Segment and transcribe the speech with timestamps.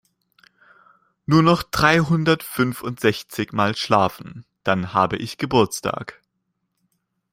[1.27, 6.19] Nur noch dreihundertfünfundsechzig mal schlafen, dann habe ich Geburtstag!